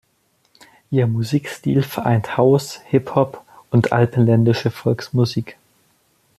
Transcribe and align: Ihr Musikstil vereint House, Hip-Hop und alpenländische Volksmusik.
Ihr 0.89 1.05
Musikstil 1.05 1.83
vereint 1.83 2.35
House, 2.35 2.81
Hip-Hop 2.89 3.45
und 3.69 3.91
alpenländische 3.93 4.71
Volksmusik. 4.71 5.59